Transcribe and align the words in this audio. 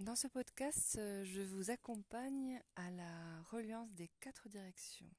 Dans 0.00 0.14
ce 0.14 0.28
podcast, 0.28 0.96
euh, 0.96 1.24
je 1.24 1.42
vous 1.42 1.72
accompagne 1.72 2.62
à 2.76 2.88
la 2.92 3.42
reliance 3.50 3.92
des 3.94 4.06
quatre 4.20 4.48
directions, 4.48 5.10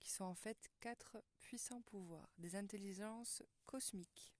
qui 0.00 0.10
sont 0.10 0.24
en 0.24 0.34
fait 0.34 0.70
quatre 0.80 1.22
puissants 1.38 1.82
pouvoirs, 1.82 2.30
des 2.38 2.56
intelligences 2.56 3.42
cosmiques, 3.66 4.32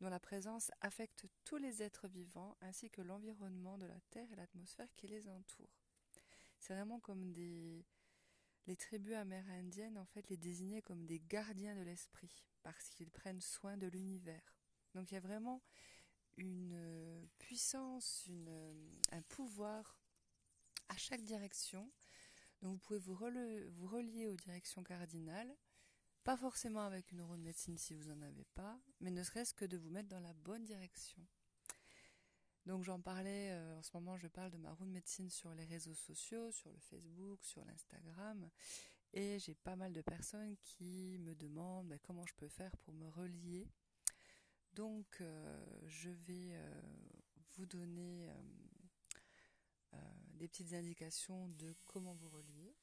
dont 0.00 0.08
la 0.08 0.18
présence 0.18 0.70
affecte 0.80 1.26
tous 1.44 1.58
les 1.58 1.82
êtres 1.82 2.08
vivants 2.08 2.56
ainsi 2.62 2.88
que 2.88 3.02
l'environnement 3.02 3.76
de 3.76 3.84
la 3.84 4.00
Terre 4.08 4.32
et 4.32 4.36
l'atmosphère 4.36 4.88
qui 4.96 5.08
les 5.08 5.28
entoure. 5.28 5.84
C'est 6.58 6.72
vraiment 6.72 7.00
comme 7.00 7.32
des... 7.32 7.84
Les 8.66 8.76
tribus 8.76 9.14
amérindiennes, 9.14 9.98
en 9.98 10.06
fait, 10.06 10.26
les 10.30 10.38
désignaient 10.38 10.82
comme 10.82 11.04
des 11.04 11.20
gardiens 11.20 11.76
de 11.76 11.82
l'esprit, 11.82 12.46
parce 12.62 12.88
qu'ils 12.88 13.10
prennent 13.10 13.42
soin 13.42 13.76
de 13.76 13.88
l'univers. 13.88 14.56
Donc 14.94 15.10
il 15.10 15.14
y 15.14 15.18
a 15.18 15.20
vraiment 15.20 15.60
une 16.38 16.69
puissance, 17.50 18.28
euh, 18.28 18.72
un 19.10 19.22
pouvoir 19.22 19.98
à 20.88 20.96
chaque 20.96 21.24
direction. 21.24 21.90
Donc 22.62 22.74
vous 22.74 22.78
pouvez 22.78 22.98
vous, 23.00 23.88
relier 23.88 24.28
aux 24.28 24.36
directions 24.36 24.84
cardinales, 24.84 25.52
pas 26.22 26.36
forcément 26.36 26.82
avec 26.82 27.10
une 27.10 27.22
roue 27.22 27.36
de 27.36 27.42
médecine 27.42 27.76
si 27.76 27.92
vous 27.92 28.04
n'en 28.04 28.22
avez 28.22 28.44
pas, 28.54 28.78
mais 29.00 29.10
ne 29.10 29.24
serait-ce 29.24 29.52
que 29.52 29.64
de 29.64 29.76
vous 29.76 29.90
mettre 29.90 30.08
dans 30.08 30.20
la 30.20 30.32
bonne 30.32 30.64
direction. 30.64 31.26
Donc 32.66 32.84
j'en 32.84 33.00
parlais, 33.00 33.50
euh, 33.50 33.78
en 33.78 33.82
ce 33.82 33.90
moment 33.94 34.16
je 34.16 34.28
parle 34.28 34.52
de 34.52 34.58
ma 34.58 34.70
roue 34.70 34.84
de 34.84 34.92
médecine 34.92 35.28
sur 35.28 35.52
les 35.52 35.64
réseaux 35.64 35.96
sociaux, 35.96 36.52
sur 36.52 36.70
le 36.70 36.78
Facebook, 36.78 37.44
sur 37.44 37.64
l'Instagram, 37.64 38.48
et 39.12 39.40
j'ai 39.40 39.56
pas 39.56 39.74
mal 39.74 39.92
de 39.92 40.02
personnes 40.02 40.56
qui 40.62 41.18
me 41.18 41.34
demandent 41.34 41.88
ben, 41.88 41.98
comment 42.00 42.26
je 42.26 42.34
peux 42.36 42.48
faire 42.48 42.76
pour 42.76 42.94
me 42.94 43.08
relier 43.08 43.66
donc, 44.74 45.20
euh, 45.20 45.66
je 45.86 46.10
vais 46.10 46.50
euh, 46.52 46.80
vous 47.60 47.66
donner 47.66 48.26
euh, 49.92 49.98
des 50.36 50.48
petites 50.48 50.72
indications 50.72 51.48
de 51.48 51.74
comment 51.84 52.14
vous 52.14 52.30
relier. 52.30 52.74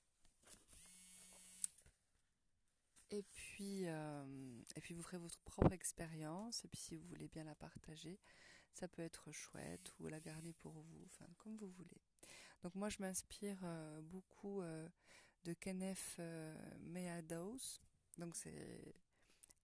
Et 3.09 3.23
puis, 3.23 3.85
et 3.85 4.81
puis 4.81 4.93
vous 4.93 5.01
ferez 5.01 5.17
votre 5.17 5.39
propre 5.39 5.71
expérience. 5.71 6.63
Et 6.65 6.67
puis 6.67 6.79
si 6.79 6.95
vous 6.95 7.07
voulez 7.07 7.27
bien 7.29 7.45
la 7.45 7.55
partager, 7.55 8.19
ça 8.73 8.87
peut 8.87 9.01
être 9.01 9.31
chouette 9.31 9.93
ou 9.99 10.07
la 10.07 10.19
garder 10.19 10.53
pour 10.53 10.73
vous, 10.73 11.05
enfin 11.05 11.25
comme 11.37 11.55
vous 11.55 11.69
voulez. 11.69 12.01
Donc 12.63 12.75
moi 12.75 12.89
je 12.89 12.97
m'inspire 12.99 13.65
beaucoup 14.03 14.61
de 15.45 15.53
Kenneth 15.53 16.19
Meadows. 16.81 17.79
Donc 18.17 18.35
c'est 18.35 18.93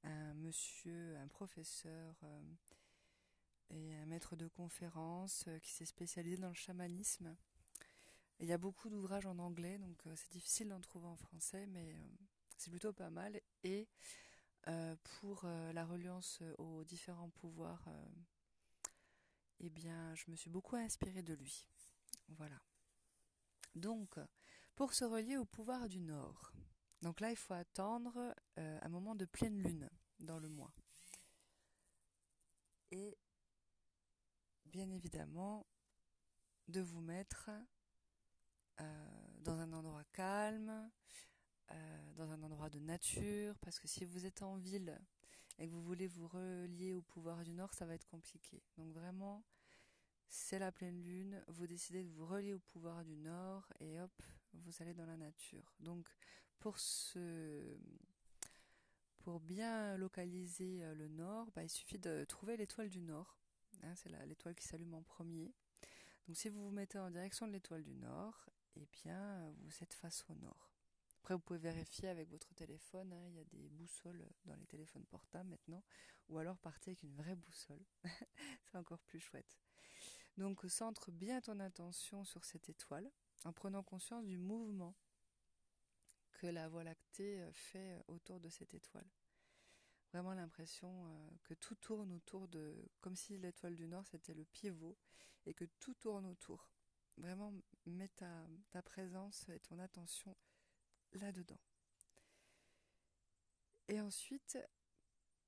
un 0.03 0.33
monsieur, 0.35 1.15
un 1.17 1.27
professeur 1.27 2.15
euh, 2.23 2.41
et 3.73 3.95
un 3.95 4.05
maître 4.05 4.35
de 4.35 4.47
conférence 4.47 5.45
euh, 5.47 5.59
qui 5.59 5.71
s'est 5.71 5.85
spécialisé 5.85 6.37
dans 6.37 6.49
le 6.49 6.53
chamanisme. 6.53 7.35
il 8.39 8.47
y 8.47 8.53
a 8.53 8.57
beaucoup 8.57 8.89
d'ouvrages 8.89 9.25
en 9.25 9.37
anglais, 9.39 9.77
donc 9.77 10.05
euh, 10.07 10.13
c'est 10.15 10.31
difficile 10.31 10.69
d'en 10.69 10.81
trouver 10.81 11.07
en 11.07 11.15
français, 11.15 11.65
mais 11.67 11.95
c'est 12.57 12.69
plutôt 12.69 12.93
pas 12.93 13.09
mal. 13.09 13.39
Et 13.63 13.87
pour 15.19 15.45
la 15.45 15.85
reliance 15.85 16.41
aux 16.57 16.85
différents 16.85 17.29
pouvoirs, 17.29 17.85
eh 19.59 19.69
bien, 19.69 20.15
je 20.15 20.31
me 20.31 20.37
suis 20.37 20.49
beaucoup 20.49 20.77
inspirée 20.77 21.21
de 21.21 21.33
lui. 21.33 21.67
Voilà. 22.29 22.61
Donc, 23.75 24.17
pour 24.75 24.93
se 24.93 25.03
relier 25.03 25.35
au 25.35 25.43
pouvoir 25.43 25.89
du 25.89 25.99
Nord, 25.99 26.53
donc 27.03 27.19
là, 27.19 27.31
il 27.31 27.35
faut 27.35 27.53
attendre 27.53 28.33
euh, 28.57 28.79
un 28.81 28.89
moment 28.89 29.13
de 29.13 29.25
pleine 29.25 29.61
lune 29.61 29.89
dans 30.19 30.39
le 30.39 30.47
mois. 30.47 30.73
Et 32.91 33.17
bien 34.73 34.89
évidemment, 34.89 35.67
de 36.67 36.81
vous 36.81 37.01
mettre 37.01 37.51
euh, 38.81 39.07
dans 39.41 39.59
un 39.59 39.71
endroit 39.71 40.03
calme, 40.13 40.89
euh, 41.71 42.13
dans 42.15 42.31
un 42.31 42.41
endroit 42.41 42.71
de 42.71 42.79
nature, 42.79 43.55
parce 43.59 43.79
que 43.79 43.87
si 43.87 44.03
vous 44.03 44.25
êtes 44.25 44.41
en 44.41 44.57
ville 44.57 44.99
et 45.59 45.67
que 45.67 45.71
vous 45.71 45.83
voulez 45.83 46.07
vous 46.07 46.27
relier 46.27 46.95
au 46.95 47.03
pouvoir 47.03 47.43
du 47.43 47.53
Nord, 47.53 47.71
ça 47.75 47.85
va 47.85 47.93
être 47.93 48.07
compliqué. 48.07 48.63
Donc 48.75 48.91
vraiment, 48.93 49.45
c'est 50.27 50.57
la 50.57 50.71
pleine 50.71 51.03
lune, 51.03 51.43
vous 51.49 51.67
décidez 51.67 52.03
de 52.03 52.09
vous 52.09 52.25
relier 52.25 52.55
au 52.55 52.59
pouvoir 52.59 53.03
du 53.03 53.15
Nord 53.15 53.71
et 53.79 53.99
hop, 53.99 54.23
vous 54.53 54.71
allez 54.79 54.95
dans 54.95 55.05
la 55.05 55.17
nature. 55.17 55.71
Donc 55.79 56.09
pour 56.57 56.79
ce 56.79 57.77
pour 59.19 59.39
bien 59.39 59.97
localiser 59.97 60.83
euh, 60.83 60.95
le 60.95 61.07
nord, 61.09 61.51
bah, 61.55 61.63
il 61.63 61.69
suffit 61.69 61.99
de 61.99 62.25
trouver 62.25 62.57
l'étoile 62.57 62.89
du 62.89 63.01
nord. 63.01 63.37
Hein, 63.81 63.95
c'est 63.95 64.09
l'étoile 64.25 64.55
qui 64.55 64.65
s'allume 64.65 64.93
en 64.93 65.03
premier. 65.03 65.53
Donc 66.27 66.37
si 66.37 66.49
vous 66.49 66.63
vous 66.63 66.71
mettez 66.71 66.99
en 66.99 67.09
direction 67.09 67.47
de 67.47 67.51
l'étoile 67.51 67.83
du 67.83 67.95
nord, 67.95 68.49
eh 68.75 68.85
bien 68.85 69.51
vous 69.61 69.71
êtes 69.81 69.93
face 69.93 70.23
au 70.29 70.35
nord. 70.35 70.71
Après 71.21 71.33
vous 71.33 71.41
pouvez 71.41 71.59
vérifier 71.59 72.09
avec 72.09 72.29
votre 72.29 72.53
téléphone, 72.53 73.11
hein, 73.13 73.27
il 73.29 73.35
y 73.35 73.39
a 73.39 73.45
des 73.45 73.69
boussoles 73.69 74.25
dans 74.45 74.55
les 74.55 74.65
téléphones 74.65 75.05
portables 75.05 75.49
maintenant, 75.49 75.83
ou 76.29 76.37
alors 76.37 76.57
partez 76.57 76.91
avec 76.91 77.03
une 77.03 77.15
vraie 77.15 77.35
boussole. 77.35 77.83
c'est 78.65 78.77
encore 78.77 78.99
plus 78.99 79.19
chouette. 79.19 79.57
Donc 80.37 80.63
centre 80.67 81.11
bien 81.11 81.41
ton 81.41 81.59
attention 81.59 82.25
sur 82.25 82.43
cette 82.43 82.69
étoile 82.69 83.09
en 83.45 83.53
prenant 83.53 83.83
conscience 83.83 84.25
du 84.25 84.37
mouvement 84.37 84.95
que 86.33 86.47
la 86.47 86.67
Voie 86.67 86.83
lactée 86.83 87.39
euh, 87.39 87.51
fait 87.53 87.93
euh, 87.93 88.01
autour 88.07 88.39
de 88.39 88.49
cette 88.49 88.73
étoile. 88.73 89.07
Vraiment 90.13 90.33
l'impression 90.33 91.07
euh, 91.07 91.29
que 91.43 91.55
tout 91.55 91.75
tourne 91.75 92.11
autour 92.11 92.47
de... 92.47 92.87
comme 93.01 93.15
si 93.15 93.35
l'étoile 93.39 93.75
du 93.75 93.87
Nord 93.87 94.05
c'était 94.05 94.35
le 94.35 94.45
pivot 94.45 94.95
et 95.47 95.55
que 95.55 95.65
tout 95.79 95.95
tourne 95.95 96.27
autour. 96.27 96.69
Vraiment 97.17 97.51
mets 97.87 98.09
ta, 98.09 98.47
ta 98.69 98.83
présence 98.83 99.49
et 99.49 99.59
ton 99.59 99.79
attention 99.79 100.37
là-dedans. 101.13 101.59
Et 103.87 103.99
ensuite, 103.99 104.57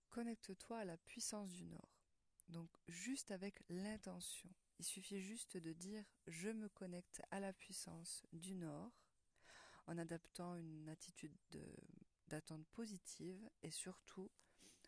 connecte-toi 0.09 0.79
à 0.79 0.85
la 0.85 0.97
puissance 0.97 1.51
du 1.51 1.65
Nord. 1.65 1.95
Donc 2.49 2.69
juste 2.87 3.31
avec 3.31 3.61
l'intention. 3.69 4.49
Il 4.79 4.85
suffit 4.85 5.21
juste 5.21 5.57
de 5.57 5.73
dire 5.73 6.03
je 6.27 6.49
me 6.49 6.69
connecte 6.69 7.21
à 7.29 7.39
la 7.39 7.53
puissance 7.53 8.25
du 8.33 8.55
Nord 8.55 8.91
en 9.87 9.97
adaptant 9.97 10.55
une 10.55 10.89
attitude 10.89 11.35
d'attente 12.27 12.65
positive 12.67 13.49
et 13.61 13.71
surtout 13.71 14.31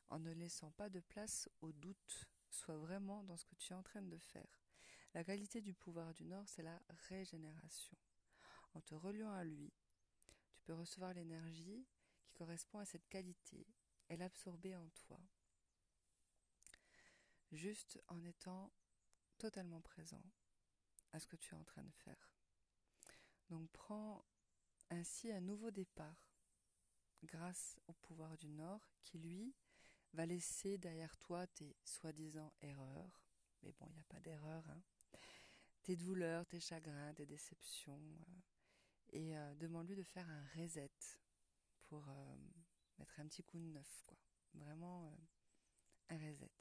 en 0.09 0.19
ne 0.19 0.31
laissant 0.31 0.71
pas 0.71 0.89
de 0.89 0.99
place 0.99 1.49
au 1.61 1.71
doute. 1.71 2.29
Sois 2.49 2.77
vraiment 2.77 3.23
dans 3.23 3.37
ce 3.37 3.45
que 3.45 3.55
tu 3.55 3.73
es 3.73 3.75
en 3.75 3.83
train 3.83 4.01
de 4.01 4.17
faire. 4.17 4.61
La 5.13 5.23
qualité 5.23 5.61
du 5.61 5.73
pouvoir 5.73 6.13
du 6.13 6.25
Nord, 6.25 6.47
c'est 6.47 6.63
la 6.63 6.81
régénération. 7.09 7.97
En 8.73 8.81
te 8.81 8.95
reliant 8.95 9.31
à 9.31 9.43
lui, 9.43 9.73
tu 10.53 10.61
peux 10.61 10.73
recevoir 10.73 11.13
l'énergie 11.13 11.87
qui 12.21 12.31
correspond 12.33 12.79
à 12.79 12.85
cette 12.85 13.07
qualité 13.07 13.67
et 14.09 14.17
l'absorber 14.17 14.75
en 14.75 14.87
toi. 14.89 15.19
Juste 17.51 18.01
en 18.07 18.23
étant 18.23 18.71
totalement 19.37 19.81
présent 19.81 20.23
à 21.13 21.19
ce 21.19 21.27
que 21.27 21.35
tu 21.35 21.53
es 21.53 21.57
en 21.57 21.63
train 21.63 21.83
de 21.83 21.93
faire. 21.93 22.31
Donc 23.49 23.69
prends 23.71 24.25
ainsi 24.89 25.31
un 25.31 25.41
nouveau 25.41 25.71
départ 25.71 26.33
grâce 27.23 27.79
au 27.87 27.93
pouvoir 27.93 28.37
du 28.37 28.49
Nord 28.49 28.87
qui, 29.03 29.17
lui, 29.17 29.55
va 30.13 30.25
laisser 30.25 30.77
derrière 30.77 31.15
toi 31.17 31.45
tes 31.47 31.75
soi-disant 31.83 32.53
erreurs. 32.61 33.21
Mais 33.63 33.71
bon, 33.73 33.87
il 33.89 33.93
n'y 33.93 33.99
a 33.99 34.03
pas 34.03 34.19
d'erreur. 34.19 34.63
Hein. 34.69 34.81
Tes 35.83 35.95
douleurs, 35.95 36.45
tes 36.45 36.59
chagrins, 36.59 37.13
tes 37.13 37.25
déceptions. 37.25 37.99
Euh, 37.99 38.41
et 39.13 39.37
euh, 39.37 39.55
demande-lui 39.55 39.95
de 39.95 40.03
faire 40.03 40.29
un 40.29 40.45
reset 40.55 40.91
pour 41.85 42.07
euh, 42.09 42.35
mettre 42.97 43.19
un 43.19 43.27
petit 43.27 43.43
coup 43.43 43.57
de 43.57 43.65
neuf, 43.65 44.03
quoi. 44.05 44.17
Vraiment 44.53 45.13
un 46.09 46.17
reset. 46.17 46.51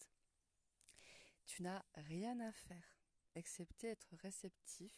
Tu 1.46 1.62
n'as 1.62 1.82
rien 1.94 2.38
à 2.40 2.52
faire, 2.52 2.98
excepté 3.34 3.88
être 3.88 4.14
réceptif, 4.16 4.92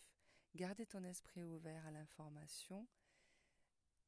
garder 0.54 0.86
ton 0.86 1.04
esprit 1.04 1.44
ouvert 1.44 1.86
à 1.86 1.90
l'information 1.90 2.88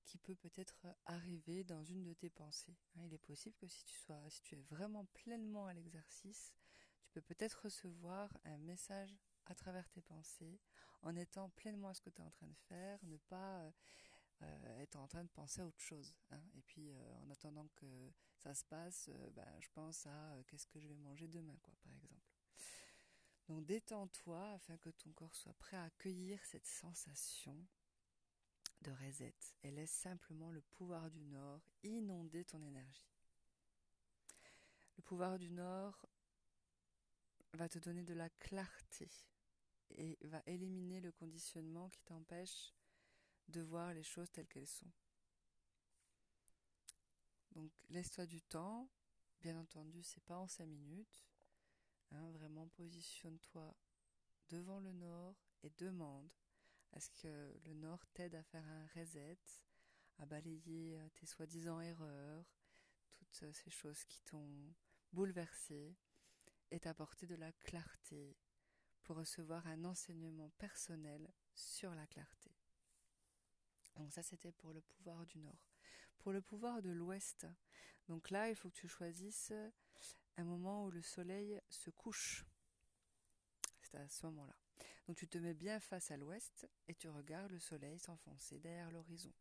qui 0.05 0.19
peut 0.19 0.35
peut-être 0.35 0.87
arriver 1.07 1.65
dans 1.65 1.85
une 1.85 2.03
de 2.03 2.15
tes 2.15 2.31
pensées. 2.31 2.77
Hein, 2.97 3.03
il 3.05 3.15
est 3.15 3.19
possible 3.19 3.57
que 3.57 3.69
si 3.69 3.85
tu 3.85 3.97
sois, 3.97 4.21
es 4.53 4.57
vraiment 4.57 5.05
pleinement 5.07 5.67
à 5.67 5.75
l'exercice, 5.75 6.53
tu 7.03 7.11
peux 7.13 7.23
peut-être 7.23 7.65
recevoir 7.65 8.37
un 8.45 8.59
message 8.59 9.19
à 9.47 9.55
travers 9.55 9.89
tes 9.91 10.03
pensées, 10.03 10.61
en 11.03 11.17
étant 11.17 11.51
pleinement 11.51 11.89
à 11.89 11.95
ce 11.95 12.01
que 12.01 12.11
tu 12.11 12.21
es 12.21 12.25
en 12.25 12.31
train 12.31 12.47
de 12.47 12.57
faire, 12.69 13.05
ne 13.05 13.17
pas 13.17 13.63
euh, 13.63 13.71
euh, 14.43 14.79
être 14.81 14.97
en 14.97 15.09
train 15.09 15.25
de 15.25 15.31
penser 15.31 15.61
à 15.61 15.67
autre 15.67 15.81
chose. 15.81 16.15
Hein. 16.31 16.43
Et 16.55 16.63
puis, 16.63 16.91
euh, 16.91 17.17
en 17.25 17.31
attendant 17.31 17.69
que 17.75 18.13
ça 18.37 18.55
se 18.55 18.65
passe, 18.65 19.11
ben, 19.35 19.61
je 19.61 19.69
pense 19.71 20.07
à 20.07 20.37
qu'est-ce 20.47 20.67
que 20.67 20.79
je 20.79 20.89
vais 20.89 20.97
manger 20.97 21.29
demain, 21.29 21.59
quoi, 21.63 21.75
par 21.83 21.93
exemple. 21.95 22.21
Donc, 23.49 23.65
détends-toi 23.65 24.53
afin 24.53 24.77
que 24.79 24.91
ton 24.91 25.13
corps 25.13 25.35
soit 25.35 25.55
prêt 25.55 25.77
à 25.77 25.85
accueillir 25.85 26.45
cette 26.45 26.67
sensation 26.67 27.67
de 28.83 28.91
reset 28.93 29.35
et 29.63 29.71
laisse 29.71 29.91
simplement 29.91 30.51
le 30.51 30.63
pouvoir 30.63 31.11
du 31.11 31.25
Nord 31.25 31.61
inonder 31.83 32.45
ton 32.45 32.63
énergie. 32.63 33.11
Le 34.97 35.03
pouvoir 35.03 35.39
du 35.39 35.51
Nord 35.51 36.07
va 37.55 37.69
te 37.69 37.79
donner 37.79 38.05
de 38.05 38.15
la 38.15 38.31
clarté 38.31 39.09
et 39.91 40.19
va 40.23 40.43
éliminer 40.47 41.01
le 41.01 41.13
conditionnement 41.13 41.89
qui 41.91 42.03
t'empêche 42.03 42.75
de 43.49 43.61
voir 43.61 43.93
les 43.93 44.03
choses 44.03 44.31
telles 44.31 44.47
qu'elles 44.47 44.67
sont. 44.67 44.93
Donc 47.53 47.73
laisse-toi 47.89 48.27
du 48.27 48.41
temps, 48.43 48.89
bien 49.41 49.59
entendu, 49.59 50.03
c'est 50.03 50.23
pas 50.25 50.39
en 50.39 50.47
cinq 50.47 50.67
minutes. 50.67 51.27
Hein, 52.13 52.31
vraiment 52.33 52.69
positionne-toi 52.69 53.75
devant 54.49 54.81
le 54.81 54.93
nord 54.93 55.37
et 55.63 55.71
demande 55.71 56.29
à 56.93 57.01
ce 57.01 57.11
que 57.11 57.59
le 57.65 57.75
nord 57.75 58.05
t'aide 58.15 58.35
à 58.35 58.43
faire 58.43 58.67
un 58.67 58.87
reset, 58.95 59.39
à 60.19 60.27
balayer 60.27 60.99
euh, 60.99 61.09
tes 61.15 61.27
soi-disant 61.27 61.81
erreurs, 61.81 62.45
toutes 63.13 63.43
euh, 63.43 63.53
ces 63.53 63.71
choses 63.71 64.05
qui 64.05 64.21
t'ont 64.23 64.75
bouleversé, 65.13 65.97
et 66.71 66.81
t'apporter 66.81 67.27
de 67.27 67.35
la 67.35 67.53
clarté 67.53 68.37
pour 69.03 69.17
recevoir 69.17 69.67
un 69.67 69.85
enseignement 69.85 70.51
personnel 70.51 71.33
sur 71.55 71.95
la 71.95 72.07
clarté. 72.07 72.51
Donc 73.97 74.13
ça 74.13 74.23
c'était 74.23 74.53
pour 74.53 74.73
le 74.73 74.81
pouvoir 74.81 75.27
du 75.27 75.39
nord. 75.39 75.73
Pour 76.19 76.33
le 76.33 76.41
pouvoir 76.41 76.83
de 76.83 76.91
l'ouest, 76.91 77.47
donc 78.07 78.31
là 78.31 78.49
il 78.51 78.55
faut 78.55 78.69
que 78.71 78.77
tu 78.77 78.89
choisisses 78.89 79.53
un 80.37 80.45
moment 80.45 80.85
où 80.87 80.91
le 80.91 81.03
soleil 81.03 81.61
se 81.69 81.91
couche. 81.91 82.45
C'est 83.83 83.97
à 83.97 84.09
ce 84.09 84.27
moment-là. 84.27 84.70
Donc 85.11 85.17
tu 85.17 85.27
te 85.27 85.39
mets 85.39 85.55
bien 85.55 85.81
face 85.81 86.13
à 86.13 86.17
l'ouest 86.17 86.69
et 86.87 86.95
tu 86.95 87.09
regardes 87.09 87.51
le 87.51 87.59
soleil 87.59 87.99
s'enfoncer 87.99 88.61
derrière 88.61 88.93
l'horizon. 88.93 89.33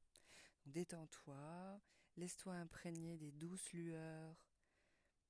Détends-toi, 0.66 1.80
laisse-toi 2.18 2.56
imprégner 2.56 3.18
des 3.18 3.32
douces 3.32 3.72
lueurs 3.74 4.36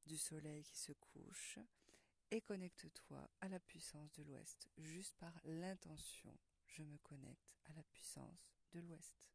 du 0.05 0.17
soleil 0.17 0.63
qui 0.63 0.77
se 0.77 0.93
couche 0.93 1.59
et 2.31 2.39
connecte-toi 2.39 3.29
à 3.41 3.49
la 3.49 3.59
puissance 3.59 4.13
de 4.13 4.23
l'ouest 4.23 4.69
juste 4.77 5.13
par 5.17 5.33
l'intention. 5.43 6.33
Je 6.67 6.83
me 6.83 6.97
connecte 6.99 7.57
à 7.65 7.73
la 7.73 7.83
puissance 7.83 8.55
de 8.71 8.79
l'ouest. 8.79 9.27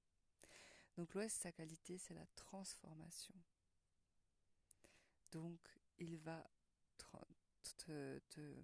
Donc 0.96 1.12
l'ouest, 1.12 1.36
sa 1.38 1.52
qualité, 1.52 1.98
c'est 1.98 2.14
la 2.14 2.26
transformation. 2.34 3.34
Donc 5.32 5.60
il 5.98 6.16
va 6.16 6.48
te, 7.76 8.62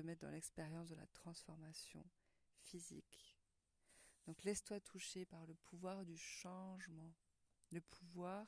mettre 0.00 0.22
dans 0.22 0.30
l'expérience 0.30 0.88
de 0.88 0.94
la 0.94 1.06
transformation 1.08 2.02
physique. 2.62 3.36
Donc 4.26 4.42
laisse-toi 4.44 4.80
toucher 4.80 5.26
par 5.26 5.44
le 5.46 5.54
pouvoir 5.54 6.04
du 6.04 6.16
changement, 6.16 7.12
le 7.70 7.80
pouvoir 7.80 8.46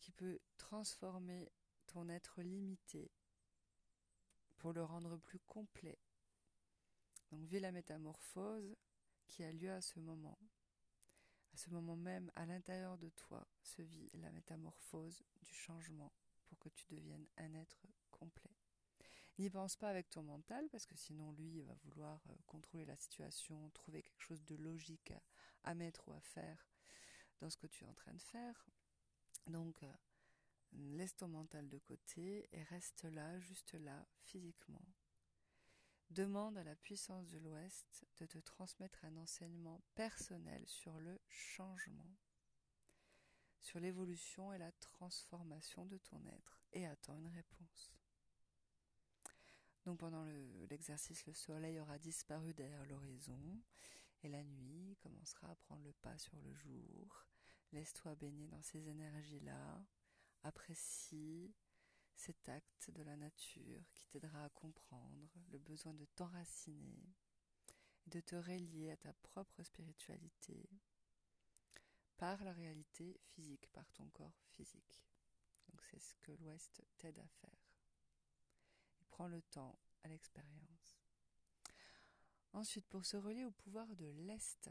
qui 0.00 0.12
peut 0.12 0.38
transformer 0.56 1.50
ton 1.86 2.08
être 2.08 2.42
limité 2.42 3.10
pour 4.58 4.72
le 4.72 4.84
rendre 4.84 5.18
plus 5.18 5.40
complet. 5.40 5.98
Donc 7.30 7.44
vis 7.46 7.60
la 7.60 7.72
métamorphose 7.72 8.76
qui 9.26 9.44
a 9.44 9.52
lieu 9.52 9.70
à 9.70 9.80
ce 9.80 9.98
moment. 9.98 10.38
À 11.52 11.56
ce 11.56 11.70
moment 11.70 11.96
même, 11.96 12.30
à 12.36 12.46
l'intérieur 12.46 12.98
de 12.98 13.08
toi, 13.10 13.46
se 13.62 13.82
vit 13.82 14.10
la 14.14 14.30
métamorphose 14.30 15.22
du 15.42 15.52
changement 15.52 16.12
pour 16.46 16.58
que 16.58 16.68
tu 16.68 16.86
deviennes 16.88 17.26
un 17.36 17.54
être 17.54 17.86
complet. 18.10 18.57
N'y 19.38 19.50
pense 19.50 19.76
pas 19.76 19.88
avec 19.88 20.10
ton 20.10 20.24
mental, 20.24 20.68
parce 20.70 20.84
que 20.84 20.96
sinon 20.96 21.30
lui 21.30 21.58
il 21.58 21.64
va 21.64 21.74
vouloir 21.84 22.20
euh, 22.28 22.34
contrôler 22.46 22.84
la 22.84 22.96
situation, 22.96 23.70
trouver 23.70 24.02
quelque 24.02 24.20
chose 24.20 24.44
de 24.44 24.56
logique 24.56 25.12
à, 25.62 25.74
mettre 25.74 26.08
ou 26.08 26.12
à 26.12 26.20
faire 26.20 26.68
dans 27.38 27.48
ce 27.48 27.56
que 27.56 27.68
tu 27.68 27.84
es 27.84 27.86
en 27.86 27.94
train 27.94 28.14
de 28.14 28.20
faire. 28.20 28.66
Donc 29.46 29.80
euh, 29.84 29.92
laisse 30.72 31.14
ton 31.14 31.28
mental 31.28 31.68
de 31.68 31.78
côté 31.78 32.48
et 32.50 32.64
reste 32.64 33.04
là, 33.04 33.38
juste 33.38 33.74
là, 33.74 34.08
physiquement. 34.24 34.84
Demande 36.10 36.58
à 36.58 36.64
la 36.64 36.74
puissance 36.74 37.28
de 37.28 37.38
l'Ouest 37.38 38.06
de 38.16 38.26
te 38.26 38.38
transmettre 38.38 39.04
un 39.04 39.16
enseignement 39.18 39.84
personnel 39.94 40.66
sur 40.66 40.98
le 40.98 41.20
changement, 41.28 42.16
sur 43.60 43.78
l'évolution 43.78 44.52
et 44.52 44.58
la 44.58 44.72
transformation 44.72 45.86
de 45.86 45.98
ton 45.98 46.26
être, 46.26 46.60
et 46.72 46.86
attends 46.86 47.14
une 47.14 47.28
réponse. 47.28 47.97
Donc 49.88 50.00
pendant 50.00 50.26
l'exercice, 50.68 51.24
le, 51.24 51.32
soleil 51.32 51.80
aura 51.80 51.98
disparu 51.98 52.52
derrière 52.52 52.84
l'horizon 52.84 53.40
et 54.22 54.28
la 54.28 54.44
nuit 54.44 54.98
commencera 55.00 55.48
à 55.48 55.54
prendre 55.54 55.82
le 55.82 55.94
pas 55.94 56.18
sur 56.18 56.38
le 56.42 56.52
jour. 56.52 57.24
Laisse-toi 57.72 58.14
baigner 58.16 58.48
dans 58.48 58.60
ces 58.60 58.86
énergies-là. 58.86 59.82
Apprécie 60.42 61.54
cet 62.14 62.50
acte 62.50 62.90
de 62.90 63.02
la 63.02 63.16
nature 63.16 63.80
qui 63.94 64.06
t'aidera 64.08 64.44
à 64.44 64.50
comprendre 64.50 65.30
le 65.50 65.58
besoin 65.58 65.94
de 65.94 66.04
t'enraciner 66.04 67.16
et 68.06 68.10
de 68.10 68.20
te 68.20 68.36
relier 68.36 68.90
à 68.90 68.98
ta 68.98 69.14
propre 69.14 69.62
spiritualité 69.62 70.68
par 72.18 72.44
la 72.44 72.52
réalité 72.52 73.18
physique, 73.22 73.66
par 73.72 73.90
ton 73.92 74.10
corps 74.10 74.42
physique. 74.50 75.06
Donc 75.70 75.82
c'est 75.84 75.98
ce 75.98 76.14
que 76.16 76.32
l'Ouest 76.32 76.82
t'aide 76.98 77.20
à 77.20 77.28
faire 77.40 77.67
prends 79.10 79.28
le 79.28 79.42
temps 79.42 79.78
à 80.04 80.08
l'expérience. 80.08 80.98
Ensuite, 82.52 82.86
pour 82.88 83.04
se 83.04 83.16
relier 83.16 83.44
au 83.44 83.50
pouvoir 83.50 83.86
de 83.96 84.06
l'Est, 84.06 84.70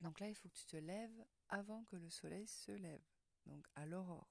donc 0.00 0.20
là, 0.20 0.28
il 0.28 0.34
faut 0.34 0.48
que 0.48 0.54
tu 0.54 0.66
te 0.66 0.76
lèves 0.76 1.24
avant 1.48 1.84
que 1.84 1.96
le 1.96 2.10
soleil 2.10 2.46
se 2.46 2.72
lève, 2.72 3.02
donc 3.46 3.66
à 3.74 3.86
l'aurore, 3.86 4.28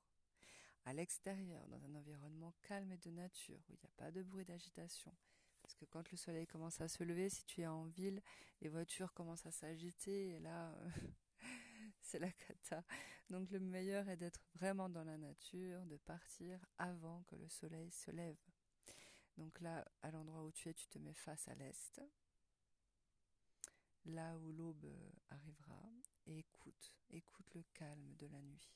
à 0.86 0.94
l'extérieur, 0.94 1.68
dans 1.68 1.84
un 1.86 1.96
environnement 1.96 2.54
calme 2.62 2.92
et 2.92 2.98
de 2.98 3.10
nature, 3.10 3.60
où 3.70 3.74
il 3.74 3.80
n'y 3.80 3.88
a 3.88 3.98
pas 3.98 4.12
de 4.12 4.22
bruit 4.22 4.46
d'agitation. 4.46 5.14
Parce 5.62 5.74
que 5.74 5.86
quand 5.86 6.12
le 6.12 6.18
soleil 6.18 6.46
commence 6.46 6.80
à 6.82 6.88
se 6.88 7.04
lever, 7.04 7.30
si 7.30 7.44
tu 7.46 7.62
es 7.62 7.68
en 7.68 7.86
ville, 7.86 8.22
les 8.62 8.70
voitures 8.70 9.14
commencent 9.14 9.48
à 9.48 9.52
s'agiter, 9.52 10.36
et 10.36 10.40
là, 10.40 10.78
c'est 12.02 12.20
la 12.20 12.32
cata. 12.32 12.84
Donc 13.30 13.50
le 13.50 13.60
meilleur 13.60 14.08
est 14.08 14.18
d'être 14.18 14.46
vraiment 14.54 14.90
dans 14.90 15.04
la 15.04 15.18
nature, 15.18 15.84
de 15.88 15.98
partir 15.98 16.64
avant 16.78 17.24
que 17.24 17.36
le 17.36 17.50
soleil 17.50 17.90
se 17.90 18.12
lève. 18.12 18.38
Donc 19.38 19.60
là, 19.60 19.86
à 20.02 20.12
l'endroit 20.12 20.44
où 20.44 20.52
tu 20.52 20.70
es, 20.70 20.74
tu 20.74 20.88
te 20.88 20.98
mets 20.98 21.14
face 21.14 21.48
à 21.48 21.56
l'est, 21.56 22.02
là 24.06 24.38
où 24.38 24.52
l'aube 24.52 24.86
euh, 24.86 25.12
arrivera, 25.30 25.82
et 26.26 26.40
écoute, 26.40 26.94
écoute 27.10 27.54
le 27.54 27.64
calme 27.74 28.16
de 28.16 28.28
la 28.28 28.42
nuit. 28.42 28.70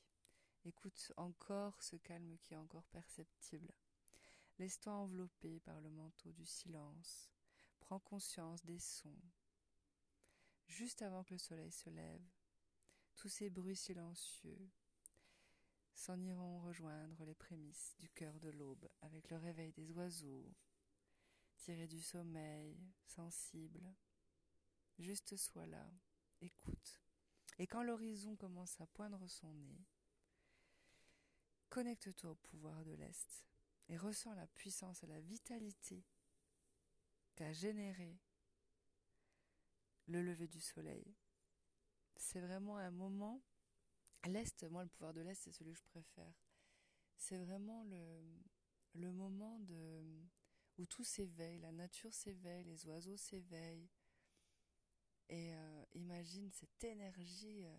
Écoute 0.64 1.12
encore 1.16 1.82
ce 1.82 1.96
calme 1.96 2.36
qui 2.42 2.54
est 2.54 2.58
encore 2.58 2.86
perceptible. 2.88 3.72
Laisse-toi 4.58 4.92
envelopper 4.92 5.60
par 5.60 5.80
le 5.80 5.88
manteau 5.90 6.30
du 6.32 6.44
silence. 6.44 7.30
Prends 7.80 7.98
conscience 7.98 8.62
des 8.64 8.78
sons. 8.78 9.22
Juste 10.66 11.00
avant 11.00 11.24
que 11.24 11.32
le 11.32 11.38
soleil 11.38 11.72
se 11.72 11.88
lève, 11.88 12.22
tous 13.16 13.28
ces 13.28 13.48
bruits 13.48 13.76
silencieux, 13.76 14.70
s'en 15.94 16.20
iront 16.20 16.60
rejoindre 16.60 17.24
les 17.24 17.34
prémices 17.34 17.94
du 17.98 18.08
cœur 18.10 18.38
de 18.40 18.50
l'aube 18.50 18.88
avec 19.00 19.30
le 19.30 19.36
réveil 19.36 19.72
des 19.72 19.92
oiseaux, 19.92 20.54
tirés 21.56 21.88
du 21.88 22.00
sommeil, 22.00 22.78
sensible. 23.04 23.94
Juste 24.98 25.36
sois 25.36 25.66
là, 25.66 25.90
écoute. 26.40 27.00
Et 27.58 27.66
quand 27.66 27.82
l'horizon 27.82 28.36
commence 28.36 28.80
à 28.80 28.86
poindre 28.86 29.26
son 29.26 29.52
nez, 29.54 29.84
connecte-toi 31.68 32.30
au 32.30 32.34
pouvoir 32.36 32.84
de 32.84 32.92
l'Est 32.92 33.46
et 33.88 33.96
ressens 33.96 34.34
la 34.34 34.46
puissance 34.46 35.02
et 35.02 35.06
la 35.06 35.20
vitalité 35.20 36.04
qu'a 37.34 37.52
généré 37.52 38.18
le 40.06 40.22
lever 40.22 40.48
du 40.48 40.60
soleil. 40.60 41.14
C'est 42.16 42.40
vraiment 42.40 42.76
un 42.76 42.90
moment 42.90 43.42
L'Est, 44.28 44.64
moi, 44.64 44.82
le 44.82 44.90
pouvoir 44.90 45.14
de 45.14 45.22
l'Est, 45.22 45.34
c'est 45.34 45.52
celui 45.52 45.72
que 45.72 45.78
je 45.78 45.84
préfère. 45.84 46.34
C'est 47.16 47.38
vraiment 47.38 47.84
le, 47.84 49.12
moment 49.12 49.60
où 50.78 50.86
tout 50.86 51.04
s'éveille, 51.04 51.58
la 51.60 51.72
nature 51.72 52.12
s'éveille, 52.12 52.64
les 52.64 52.86
oiseaux 52.86 53.16
s'éveillent. 53.16 53.88
Et 55.28 55.54
euh, 55.54 55.84
imagine 55.94 56.50
cette 56.50 56.82
énergie 56.82 57.64
euh, 57.64 57.78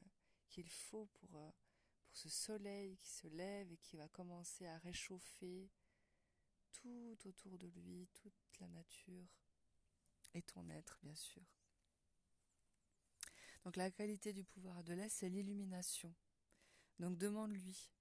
qu'il 0.49 0.69
faut 0.69 1.07
pour, 1.07 1.35
euh, 1.35 1.51
pour 2.01 2.15
ce 2.15 2.29
soleil 2.29 2.95
qui 2.95 3.09
se 3.09 3.27
lève 3.27 3.71
et 3.71 3.77
qui 3.77 3.97
va 3.97 4.07
commencer 4.07 4.65
à 4.65 4.77
réchauffer 4.77 5.69
tout 6.71 7.17
autour 7.25 7.57
de 7.57 7.67
lui, 7.67 8.07
toute 8.13 8.59
la 8.59 8.67
nature 8.69 9.27
et 10.33 10.41
ton 10.41 10.69
être, 10.69 10.97
bien 11.03 11.15
sûr. 11.15 11.43
Donc 13.63 13.75
la 13.75 13.91
qualité 13.91 14.33
du 14.33 14.43
pouvoir 14.43 14.83
de 14.83 14.93
l'Est, 14.93 15.09
c'est 15.09 15.29
l'illumination. 15.29 16.15
Donc 17.01 17.17
demande-lui 17.17 17.91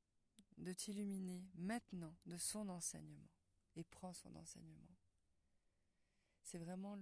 de 0.58 0.74
t'illuminer 0.74 1.48
maintenant 1.54 2.14
de 2.26 2.36
son 2.36 2.68
enseignement 2.68 3.30
et 3.74 3.82
prends 3.82 4.12
son 4.12 4.36
enseignement. 4.36 4.94
C'est 6.42 6.58
vraiment 6.58 6.98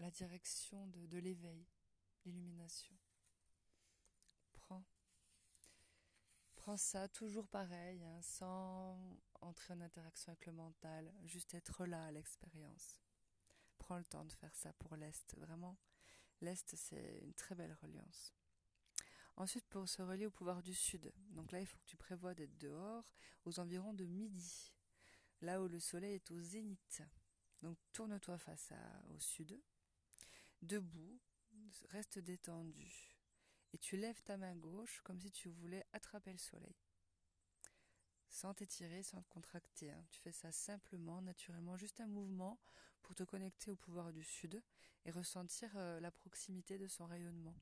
la 0.00 0.10
direction 0.10 0.88
de, 0.88 1.18
l'éveil, 1.18 1.68
l'illumination. 2.24 2.96
Prends. 4.54 4.84
Prends 6.56 6.76
ça 6.76 7.06
toujours 7.06 7.46
pareil, 7.46 8.02
hein, 8.02 8.20
sans 8.22 8.98
entrer 9.40 9.74
en 9.74 9.82
interaction 9.82 10.32
avec 10.32 10.46
le 10.46 10.52
mental, 10.52 11.14
juste 11.22 11.54
être 11.54 11.86
là 11.86 12.06
à 12.06 12.10
l'expérience. 12.10 12.98
Prends 13.78 13.98
le 13.98 14.04
temps 14.04 14.24
de 14.24 14.32
faire 14.32 14.56
ça 14.56 14.72
pour 14.72 14.96
l'Est, 14.96 15.36
vraiment. 15.36 15.78
L'Est, 16.40 16.74
c'est 16.74 17.20
une 17.22 17.34
très 17.34 17.54
belle 17.54 17.78
reliance. 17.80 18.34
Ensuite, 19.40 19.64
pour 19.70 19.88
se 19.88 20.02
relier 20.02 20.26
au 20.26 20.30
pouvoir 20.30 20.62
du 20.62 20.74
Sud, 20.74 21.10
donc 21.30 21.50
là, 21.50 21.60
il 21.60 21.66
faut 21.66 21.78
que 21.78 21.86
tu 21.86 21.96
prévois 21.96 22.34
d'être 22.34 22.58
dehors 22.58 23.10
aux 23.46 23.58
environs 23.58 23.94
de 23.94 24.04
midi, 24.04 24.70
là 25.40 25.62
où 25.62 25.66
le 25.66 25.80
soleil 25.80 26.16
est 26.16 26.30
au 26.30 26.42
zénith. 26.42 27.02
Donc 27.62 27.78
tourne-toi 27.94 28.36
face 28.36 28.74
au 29.08 29.18
sud, 29.18 29.58
debout, 30.60 31.18
reste 31.88 32.18
détendu, 32.18 33.16
et 33.72 33.78
tu 33.78 33.96
lèves 33.96 34.22
ta 34.24 34.36
main 34.36 34.54
gauche 34.54 35.00
comme 35.04 35.18
si 35.18 35.30
tu 35.30 35.48
voulais 35.48 35.86
attraper 35.94 36.32
le 36.32 36.38
soleil. 36.38 36.76
Sans 38.28 38.52
t'étirer, 38.52 39.02
sans 39.02 39.22
te 39.22 39.28
contracter. 39.30 39.90
Hein. 39.90 40.04
Tu 40.10 40.20
fais 40.20 40.32
ça 40.32 40.52
simplement, 40.52 41.22
naturellement, 41.22 41.78
juste 41.78 42.02
un 42.02 42.06
mouvement 42.06 42.60
pour 43.00 43.14
te 43.14 43.22
connecter 43.22 43.70
au 43.70 43.76
pouvoir 43.76 44.12
du 44.12 44.22
sud 44.22 44.62
et 45.06 45.10
ressentir 45.10 45.70
euh, 45.76 45.98
la 45.98 46.10
proximité 46.10 46.76
de 46.76 46.88
son 46.88 47.06
rayonnement. 47.06 47.56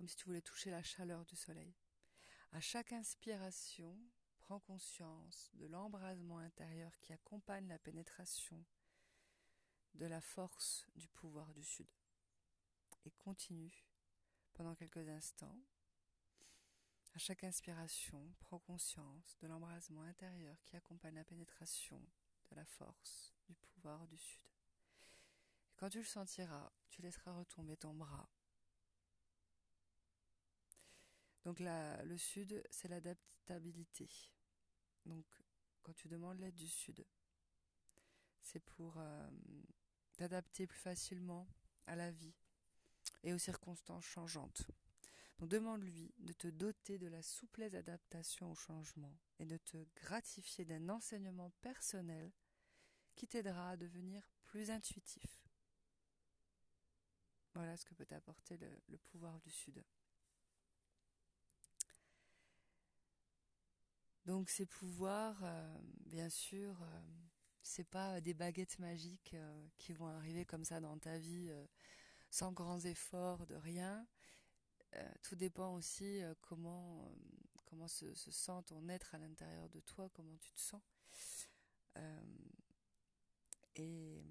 Comme 0.00 0.08
si 0.08 0.16
tu 0.16 0.24
voulais 0.24 0.40
toucher 0.40 0.70
la 0.70 0.82
chaleur 0.82 1.26
du 1.26 1.36
soleil. 1.36 1.74
À 2.52 2.60
chaque 2.62 2.90
inspiration, 2.90 3.94
prends 4.38 4.58
conscience 4.58 5.50
de 5.52 5.66
l'embrasement 5.66 6.38
intérieur 6.38 6.98
qui 7.00 7.12
accompagne 7.12 7.68
la 7.68 7.78
pénétration 7.78 8.64
de 9.92 10.06
la 10.06 10.22
force 10.22 10.86
du 10.94 11.06
pouvoir 11.06 11.52
du 11.52 11.62
sud. 11.62 11.86
Et 13.04 13.10
continue 13.10 13.84
pendant 14.54 14.74
quelques 14.74 15.06
instants. 15.06 15.60
À 17.12 17.18
chaque 17.18 17.44
inspiration, 17.44 18.34
prends 18.40 18.58
conscience 18.58 19.36
de 19.42 19.48
l'embrasement 19.48 20.04
intérieur 20.04 20.56
qui 20.64 20.76
accompagne 20.76 21.16
la 21.16 21.24
pénétration 21.24 22.00
de 22.50 22.56
la 22.56 22.64
force 22.64 23.34
du 23.44 23.54
pouvoir 23.54 24.06
du 24.06 24.16
sud. 24.16 24.48
Et 25.68 25.74
quand 25.76 25.90
tu 25.90 25.98
le 25.98 26.04
sentiras, 26.04 26.72
tu 26.88 27.02
laisseras 27.02 27.32
retomber 27.32 27.76
ton 27.76 27.92
bras. 27.92 28.30
Donc 31.44 31.60
le 31.60 32.16
sud, 32.16 32.62
c'est 32.70 32.88
l'adaptabilité. 32.88 34.08
Donc 35.06 35.24
quand 35.82 35.94
tu 35.94 36.08
demandes 36.08 36.38
l'aide 36.38 36.54
du 36.54 36.68
sud, 36.68 37.06
c'est 38.42 38.60
pour 38.60 38.98
euh, 38.98 39.30
t'adapter 40.16 40.66
plus 40.66 40.78
facilement 40.78 41.48
à 41.86 41.96
la 41.96 42.10
vie 42.10 42.34
et 43.22 43.32
aux 43.32 43.38
circonstances 43.38 44.04
changeantes. 44.04 44.70
Donc 45.38 45.48
demande-lui 45.48 46.12
de 46.18 46.34
te 46.34 46.48
doter 46.48 46.98
de 46.98 47.06
la 47.06 47.22
souplesse 47.22 47.72
d'adaptation 47.72 48.50
au 48.50 48.54
changement 48.54 49.16
et 49.38 49.46
de 49.46 49.56
te 49.56 49.78
gratifier 49.96 50.66
d'un 50.66 50.90
enseignement 50.90 51.50
personnel 51.62 52.30
qui 53.14 53.26
t'aidera 53.26 53.70
à 53.70 53.76
devenir 53.76 54.30
plus 54.44 54.70
intuitif. 54.70 55.42
Voilà 57.54 57.76
ce 57.76 57.84
que 57.84 57.94
peut 57.94 58.06
t'apporter 58.06 58.58
le, 58.58 58.98
pouvoir 58.98 59.40
du 59.40 59.50
Sud. 59.50 59.82
Donc 64.26 64.48
ces 64.50 64.66
pouvoirs, 64.66 65.40
euh, 65.42 65.78
bien 66.06 66.28
sûr, 66.28 66.80
euh, 66.82 67.00
c'est 67.62 67.88
pas 67.88 68.20
des 68.20 68.34
baguettes 68.34 68.78
magiques 68.78 69.34
euh, 69.34 69.66
qui 69.78 69.92
vont 69.92 70.08
arriver 70.08 70.44
comme 70.44 70.64
ça 70.64 70.80
dans 70.80 70.98
ta 70.98 71.18
vie 71.18 71.50
sans 72.30 72.52
grands 72.52 72.80
efforts, 72.80 73.46
de 73.46 73.56
rien. 73.56 74.06
Euh, 74.96 75.12
tout 75.22 75.36
dépend 75.36 75.74
aussi 75.74 76.22
euh, 76.22 76.34
comment, 76.40 77.00
euh, 77.02 77.14
comment 77.64 77.86
se, 77.88 78.12
sent 78.14 78.62
ton 78.66 78.88
être 78.88 79.14
à 79.14 79.18
l'intérieur 79.18 79.68
de 79.68 79.80
toi, 79.80 80.10
comment 80.12 80.36
tu 80.38 80.52
te 80.52 80.60
sens. 80.60 80.82
et, 83.76 84.22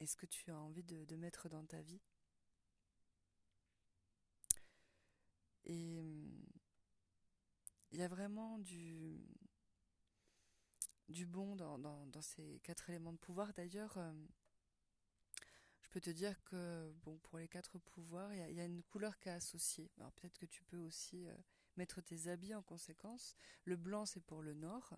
est 0.00 0.06
ce 0.06 0.16
que 0.16 0.26
tu 0.26 0.50
as 0.50 0.58
envie 0.58 0.82
de, 0.82 1.16
mettre 1.16 1.48
dans 1.48 1.64
ta 1.64 1.80
vie? 1.80 2.00
Et 5.64 6.02
il 7.92 7.98
y 7.98 8.02
a 8.02 8.08
vraiment 8.08 8.58
du, 8.58 9.26
bon 11.26 11.56
dans, 11.56 12.22
ces 12.22 12.60
quatre 12.64 12.90
éléments 12.90 13.12
de 13.12 13.18
pouvoir. 13.18 13.52
D'ailleurs, 13.54 13.98
peux 15.92 16.00
te 16.00 16.10
dire 16.10 16.42
que 16.44 16.90
bon 17.04 17.18
pour 17.18 17.38
les 17.38 17.48
quatre 17.48 17.78
pouvoirs, 17.78 18.32
il 18.32 18.56
y, 18.56 18.60
a 18.60 18.64
une 18.64 18.82
couleur 18.82 19.18
qui 19.18 19.28
est 19.28 19.32
associée. 19.32 19.90
Alors 19.98 20.10
peut-être 20.12 20.38
que 20.38 20.46
tu 20.46 20.64
peux 20.64 20.78
aussi 20.78 21.28
euh, 21.28 21.34
mettre 21.76 22.00
tes 22.00 22.28
habits 22.28 22.54
en 22.54 22.62
conséquence. 22.62 23.36
Le 23.64 23.76
blanc 23.76 24.06
c'est 24.06 24.24
pour 24.24 24.40
le 24.40 24.54
nord, 24.54 24.94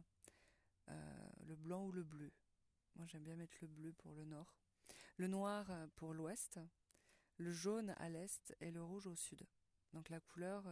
euh, 0.88 1.28
le 1.46 1.56
blanc 1.56 1.84
ou 1.84 1.90
le 1.90 2.04
bleu. 2.04 2.32
Moi 2.94 3.06
j'aime 3.06 3.24
bien 3.24 3.34
mettre 3.34 3.56
le 3.60 3.66
bleu 3.66 3.92
pour 3.92 4.14
le 4.14 4.24
nord. 4.24 4.56
Le 5.16 5.26
noir 5.26 5.68
euh, 5.72 5.88
pour 5.96 6.14
l'ouest, 6.14 6.60
le 7.38 7.50
jaune 7.50 7.92
à 7.98 8.08
l'est 8.08 8.54
et 8.60 8.70
le 8.70 8.82
rouge 8.82 9.08
au 9.08 9.16
sud. 9.16 9.44
Donc 9.94 10.10
la 10.10 10.20
couleur 10.20 10.64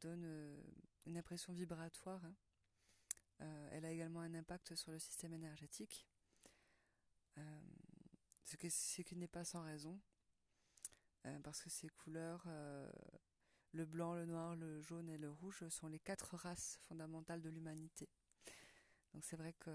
donne 0.00 0.62
une 1.06 1.16
impression 1.16 1.52
vibratoire. 1.52 2.22
Hein. 3.40 3.68
elle 3.72 3.84
a 3.84 3.90
également 3.90 4.20
un 4.20 4.34
impact 4.34 4.74
sur 4.74 4.92
le 4.92 4.98
système 4.98 5.32
énergétique 5.32 6.06
ce, 8.68 9.02
qui 9.02 9.16
n'est 9.16 9.28
pas 9.28 9.44
sans 9.44 9.62
raison, 9.62 10.00
euh, 11.26 11.38
parce 11.40 11.60
que 11.62 11.70
ces 11.70 11.88
couleurs, 11.88 12.44
euh, 12.46 12.90
le 13.72 13.84
blanc, 13.84 14.14
le 14.14 14.26
noir, 14.26 14.56
le 14.56 14.80
jaune 14.80 15.08
et 15.08 15.18
le 15.18 15.30
rouge, 15.30 15.68
sont 15.68 15.88
les 15.88 15.98
quatre 15.98 16.36
races 16.36 16.78
fondamentales 16.82 17.42
de 17.42 17.50
l'humanité. 17.50 18.08
Donc 19.12 19.24
c'est 19.24 19.36
vrai 19.36 19.52
que, 19.54 19.70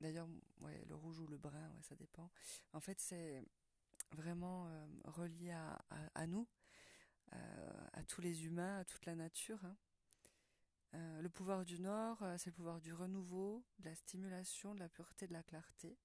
d'ailleurs, 0.00 0.28
ouais, 0.60 0.84
le 0.88 0.94
rouge 0.94 1.18
ou 1.20 1.26
le 1.26 1.38
brun, 1.38 1.72
ça 1.82 1.94
dépend. 1.94 2.30
En 2.72 2.80
fait, 2.80 3.00
c'est 3.00 3.42
vraiment 4.12 4.68
euh, 4.68 4.86
relié 5.04 5.50
à, 5.50 6.26
nous, 6.26 6.48
à 7.32 8.02
tous 8.04 8.20
les 8.20 8.44
humains, 8.44 8.78
à 8.78 8.84
toute 8.84 9.04
la 9.06 9.14
nature. 9.14 9.64
Hein. 9.64 9.76
le 11.20 11.28
pouvoir 11.28 11.64
du 11.64 11.80
Nord, 11.80 12.18
c'est 12.38 12.50
le 12.50 12.56
pouvoir 12.56 12.80
du 12.80 12.92
renouveau, 12.92 13.64
de 13.78 13.86
la 13.86 13.94
stimulation, 13.94 14.74
de 14.74 14.80
la 14.80 14.88
pureté, 14.88 15.26
de 15.26 15.32
la 15.32 15.42
clarté. 15.42 15.98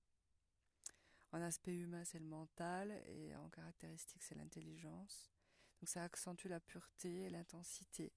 En 1.32 1.42
aspect 1.42 1.76
humain, 1.76 2.04
c'est 2.04 2.20
le 2.20 2.26
mental 2.26 2.92
et 3.08 3.34
en 3.36 3.50
caractéristique, 3.50 4.24
c'est 4.24 4.36
l'intelligence. 4.36 5.32
Donc 5.80 5.90
ça 5.90 6.04
accentue 6.04 6.48
la 6.48 6.60
pureté 6.60 7.24
et 7.24 7.30
l'intensité. 7.30 8.14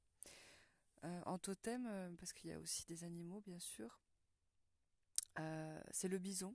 Euh, 1.05 1.23
en 1.27 1.39
totem, 1.39 1.87
euh, 1.87 2.11
parce 2.19 2.33
qu'il 2.33 2.51
y 2.51 2.53
a 2.53 2.59
aussi 2.59 2.85
des 2.87 3.05
animaux, 3.05 3.41
bien 3.41 3.59
sûr, 3.59 4.01
euh, 5.39 5.81
c'est 5.91 6.09
le 6.09 6.19
bison 6.19 6.55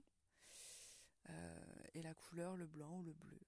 et 1.94 2.02
la 2.02 2.12
couleur, 2.12 2.56
le 2.56 2.66
blanc 2.66 2.98
ou 2.98 3.02
le 3.04 3.12
bleu. 3.12 3.38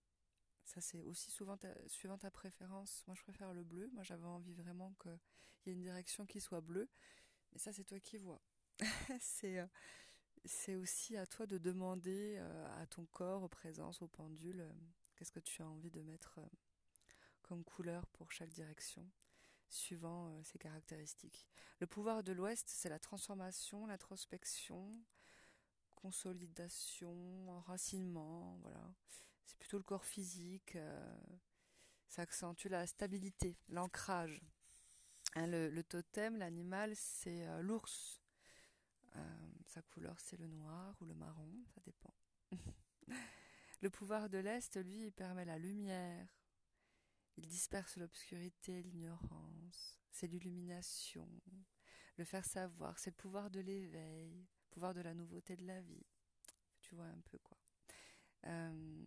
Ça, 0.64 0.81
c'est 0.81 1.02
aussi 1.02 1.31
souvent 1.31 1.59
suivant 1.87 2.19
ta 2.19 2.31
préférence. 2.31 3.02
Moi, 3.07 3.16
je 3.16 3.23
préfère 3.23 3.52
le 3.52 3.64
bleu. 3.64 3.90
Moi, 3.92 4.02
j'avais 4.04 4.26
envie 4.26 4.54
vraiment 4.54 4.95
qu'il 5.02 5.19
y 5.66 5.71
ait 5.71 5.73
une 5.73 5.83
direction 5.83 6.25
qui 6.25 6.40
soit 6.40 6.61
bleue. 6.61 6.88
Mais 7.52 7.59
ça, 7.59 7.73
c'est 7.73 7.85
toi 7.85 8.00
qui 8.00 8.19
vois. 8.19 8.40
c'est 9.21 9.59
c'est 10.45 10.75
aussi 10.75 11.16
à 11.16 11.26
toi 11.26 11.47
de 11.47 11.59
demander 11.59 12.37
euh, 12.38 12.83
à 12.83 12.87
ton 12.87 13.07
corps, 13.07 13.42
aux 13.42 13.49
présences, 13.49 14.02
au 14.02 14.09
pendule, 14.09 14.61
euh, 14.61 14.73
qu'est-ce 15.16 15.33
que 15.33 15.40
tu 15.40 15.62
as 15.62 15.69
envie 15.69 15.90
de 15.90 16.02
mettre 16.02 16.38
euh, 16.38 16.47
comme 17.42 17.64
couleur 17.64 18.07
pour 18.09 18.33
chaque 18.33 18.50
direction, 18.50 19.09
suivant 19.69 20.42
ses 20.45 20.59
caractéristiques. 20.59 21.47
Le 21.81 21.87
pouvoir 21.87 22.23
de 22.23 22.33
l'Ouest, 22.33 22.69
c'est 22.69 22.88
la 22.88 22.99
transformation, 22.99 23.87
l'introspection, 23.87 25.00
consolidation, 25.97 27.49
enracinement, 27.50 28.59
voilà. 28.62 28.92
C'est 29.44 29.58
plutôt 29.58 29.78
le 29.78 29.84
corps 29.84 30.04
physique, 30.04 30.76
ça 32.08 32.22
accentue 32.22 32.68
la 32.68 32.87
stabilité, 32.87 33.58
l'ancrage. 33.68 34.42
Hein, 35.34 35.46
le, 35.46 35.82
totem, 35.82 36.37
l'animal, 36.37 36.94
c'est 36.94 37.46
l'ours. 37.62 38.20
Sa 39.66 39.80
couleur, 39.80 40.20
c'est 40.20 40.38
le 40.38 40.49
noir 40.49 40.94
ou 41.00 41.06
le 41.06 41.14
marron, 41.14 41.64
ça 41.75 41.80
dépend. 41.80 42.14
le 43.80 43.88
pouvoir 43.88 44.28
de 44.28 44.37
l'Est, 44.37 44.76
lui, 44.76 45.06
il 45.06 45.12
permet 45.12 45.46
la 45.46 45.58
lumière. 45.58 46.28
Il 47.37 47.46
disperse 47.46 47.96
l'obscurité, 47.96 48.82
l'ignorance. 48.82 49.99
C'est 50.11 50.26
l'illumination. 50.26 51.26
Le 52.18 52.25
faire 52.25 52.44
savoir, 52.44 52.99
c'est 52.99 53.11
le 53.11 53.16
pouvoir 53.16 53.50
de 53.50 53.61
l'éveil, 53.61 54.34
le 54.34 54.70
pouvoir 54.70 54.92
de 54.92 55.00
la 55.00 55.14
nouveauté 55.14 55.56
de 55.56 55.66
la 55.66 55.80
vie. 55.80 56.06
Tu 56.82 56.94
vois 56.94 57.06
un 57.06 57.20
peu 57.30 57.38
quoi. 57.38 57.56
Euh, 58.44 59.06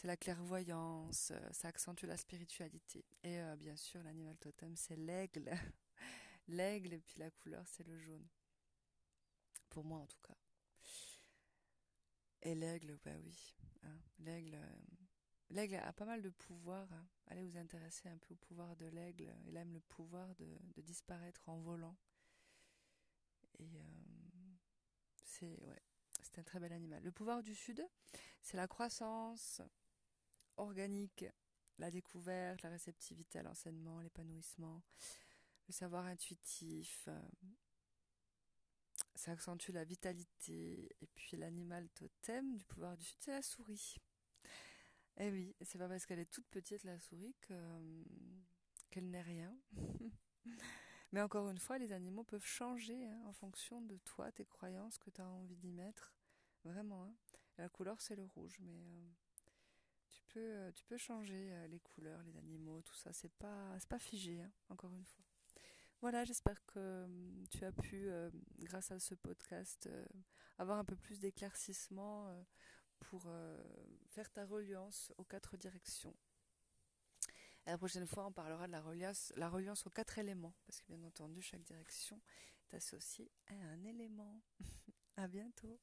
c'est 0.00 0.06
la 0.06 0.16
clairvoyance, 0.16 1.30
ça 1.52 1.68
accentue 1.68 2.06
la 2.06 2.16
spiritualité. 2.16 3.04
Et 3.22 3.38
euh, 3.38 3.54
bien 3.56 3.76
sûr, 3.76 4.02
l'animal 4.02 4.34
totem, 4.38 4.74
c'est 4.74 4.96
l'aigle. 4.96 5.50
l'aigle, 6.48 6.94
et 6.94 7.00
puis 7.00 7.18
la 7.18 7.30
couleur, 7.30 7.68
c'est 7.68 7.86
le 7.86 7.98
jaune 7.98 8.26
pour 9.68 9.84
moi 9.84 9.98
en 9.98 10.06
tout 10.06 10.20
cas. 10.26 10.38
Et 12.40 12.54
l'aigle, 12.54 12.98
bah 13.04 13.10
oui, 13.22 13.54
hein, 13.82 14.00
l'aigle, 14.20 14.54
euh, 14.54 14.76
l'aigle 15.50 15.74
a 15.74 15.92
pas 15.92 16.06
mal 16.06 16.22
de 16.22 16.30
pouvoir. 16.30 16.90
Hein. 16.94 17.06
Allez 17.26 17.44
vous 17.44 17.58
intéresser 17.58 18.08
un 18.08 18.16
peu 18.16 18.32
au 18.32 18.38
pouvoir 18.38 18.74
de 18.76 18.86
l'aigle. 18.86 19.30
Il 19.44 19.56
aime 19.58 19.74
le 19.74 19.80
pouvoir 19.80 20.34
de, 20.36 20.80
disparaître 20.80 21.46
en 21.46 21.58
volant. 21.58 21.98
Et 23.58 23.82
c'est 25.22 25.60
ouais, 25.60 25.82
c'est 26.22 26.38
un 26.38 26.42
très 26.42 26.58
bel 26.58 26.72
animal. 26.72 27.02
Le 27.02 27.12
pouvoir 27.12 27.42
du 27.42 27.54
sud, 27.54 27.86
c'est 28.40 28.56
la 28.56 28.66
croissance 28.66 29.60
organique, 30.60 31.24
la 31.78 31.90
découverte, 31.90 32.62
la 32.62 32.70
réceptivité 32.70 33.38
à 33.38 33.42
l'enseignement, 33.42 34.00
l'épanouissement, 34.00 34.82
le 35.68 35.72
savoir 35.72 36.06
intuitif. 36.06 37.08
ça 39.14 39.32
accentue 39.32 39.72
la 39.72 39.84
vitalité. 39.84 40.88
Et 41.00 41.06
puis 41.14 41.36
l'animal 41.36 41.88
totem 41.90 42.56
du 42.56 42.64
pouvoir 42.64 42.96
du 42.96 43.04
sud, 43.04 43.18
c'est 43.20 43.32
la 43.32 43.42
souris. 43.42 43.96
Eh 45.16 45.30
oui, 45.30 45.54
c'est 45.60 45.78
pas 45.78 45.88
parce 45.88 46.06
qu'elle 46.06 46.18
est 46.18 46.30
toute 46.30 46.46
petite 46.48 46.84
la 46.84 46.98
souris 46.98 47.34
qu'elle 48.90 49.10
n'est 49.10 49.22
rien. 49.22 49.56
Mais 51.12 51.20
encore 51.20 51.48
une 51.50 51.58
fois, 51.58 51.78
les 51.78 51.92
animaux 51.92 52.24
peuvent 52.24 52.46
changer 52.46 53.06
hein, 53.06 53.20
en 53.26 53.32
fonction 53.32 53.82
de 53.82 53.96
toi, 53.98 54.30
tes 54.30 54.46
croyances 54.46 54.96
que 54.98 55.10
tu 55.10 55.20
as 55.20 55.28
envie 55.28 55.56
d'y 55.56 55.72
mettre. 55.72 56.14
Vraiment. 56.64 57.04
Hein. 57.04 57.14
La 57.58 57.68
couleur, 57.68 58.00
c'est 58.00 58.16
le 58.16 58.24
rouge, 58.24 58.58
mais 58.60 58.80
euh, 58.80 59.10
tu, 60.10 60.22
peux, 60.28 60.40
euh, 60.40 60.72
tu 60.72 60.84
peux 60.84 60.96
changer 60.96 61.52
euh, 61.52 61.66
les 61.68 61.80
couleurs, 61.80 62.22
les 62.22 62.36
animaux, 62.36 62.82
tout 62.82 62.94
ça. 62.94 63.12
C'est 63.12 63.32
pas, 63.34 63.76
pas 63.88 63.98
figé, 63.98 64.40
hein, 64.40 64.52
encore 64.68 64.92
une 64.92 65.04
fois. 65.04 65.24
Voilà, 66.00 66.24
j'espère 66.24 66.64
que 66.66 67.06
tu 67.50 67.62
as 67.62 67.72
pu, 67.72 68.08
grâce 68.60 68.90
à 68.90 68.98
ce 68.98 69.14
podcast, 69.14 69.86
avoir 70.56 70.78
un 70.78 70.84
peu 70.84 70.96
plus 70.96 71.20
d'éclaircissement 71.20 72.42
pour 73.00 73.30
faire 74.08 74.30
ta 74.30 74.46
reliance 74.46 75.12
aux 75.18 75.24
quatre 75.24 75.58
directions 75.58 76.16
la 77.66 77.78
prochaine 77.78 78.06
fois, 78.06 78.26
on 78.26 78.32
parlera 78.32 78.66
de 78.66 78.72
la 78.72 78.80
reliance, 78.80 79.32
la 79.36 79.48
reliance 79.48 79.86
aux 79.86 79.90
quatre 79.90 80.18
éléments, 80.18 80.54
parce 80.66 80.80
que 80.80 80.92
bien 80.92 81.02
entendu, 81.04 81.40
chaque 81.40 81.62
direction 81.62 82.20
est 82.64 82.76
associée 82.76 83.30
à 83.46 83.54
un 83.54 83.84
élément. 83.84 84.42
à 85.16 85.28
bientôt. 85.28 85.78